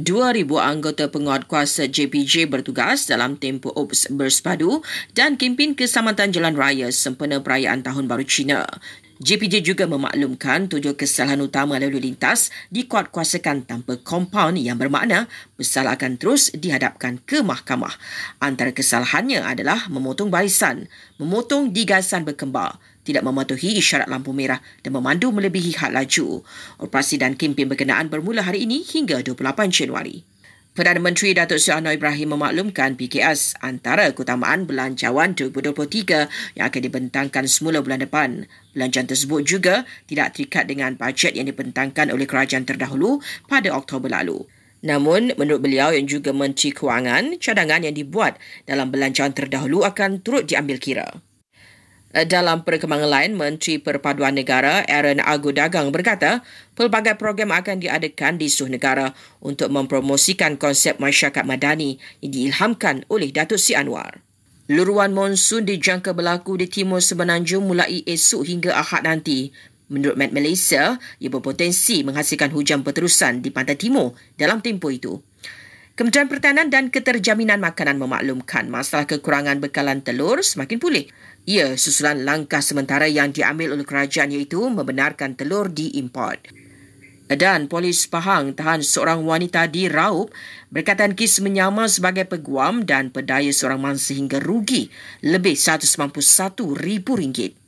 [0.00, 4.80] 2,000 anggota penguat kuasa JPJ bertugas dalam tempoh Ops Bersepadu
[5.12, 8.64] dan kempen Keselamatan Jalan Raya sempena perayaan Tahun Baru Cina.
[9.20, 15.28] JPJ juga memaklumkan tujuh kesalahan utama lalu lintas dikuatkuasakan tanpa kompaun yang bermakna
[15.60, 17.92] bersalah akan terus dihadapkan ke mahkamah.
[18.40, 20.88] Antara kesalahannya adalah memotong barisan,
[21.20, 22.80] memotong digasan berkembar,
[23.10, 26.46] tidak mematuhi isyarat lampu merah dan memandu melebihi had laju.
[26.78, 30.22] Operasi dan kempen berkenaan bermula hari ini hingga 28 Januari.
[30.70, 37.44] Perdana Menteri Datuk Seri Anwar Ibrahim memaklumkan PKS antara keutamaan belanjawan 2023 yang akan dibentangkan
[37.50, 38.46] semula bulan depan.
[38.70, 43.18] Belanjawan tersebut juga tidak terikat dengan bajet yang dibentangkan oleh kerajaan terdahulu
[43.50, 44.46] pada Oktober lalu.
[44.86, 50.46] Namun, menurut beliau yang juga Menteri Kewangan, cadangan yang dibuat dalam belanjawan terdahulu akan turut
[50.46, 51.18] diambil kira.
[52.10, 56.42] Eh, dalam perkembangan lain, Menteri Perpaduan Negara Aaron Agu Dagang berkata,
[56.74, 63.30] pelbagai program akan diadakan di seluruh negara untuk mempromosikan konsep masyarakat madani yang diilhamkan oleh
[63.30, 64.26] Datuk Si Anwar.
[64.66, 69.54] Luruan monsun dijangka berlaku di timur semenanjung mulai esok hingga Ahad nanti.
[69.86, 75.22] Menurut Met Malaysia, ia berpotensi menghasilkan hujan berterusan di pantai timur dalam tempoh itu.
[76.00, 81.04] Kementerian Pertahanan dan Keterjaminan Makanan memaklumkan masalah kekurangan bekalan telur semakin pulih.
[81.44, 86.40] Ia susulan langkah sementara yang diambil oleh kerajaan iaitu membenarkan telur diimport.
[87.28, 90.32] Dan polis Pahang tahan seorang wanita di Raup
[90.72, 94.88] berkaitan kes menyamar sebagai peguam dan pedaya seorang mangsa sehingga rugi
[95.20, 97.60] lebih RM191,000.